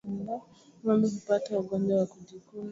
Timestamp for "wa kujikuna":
1.99-2.69